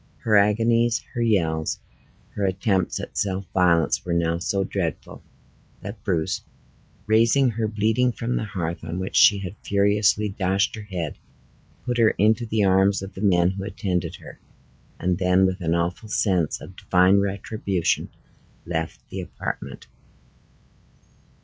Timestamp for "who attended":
13.51-14.15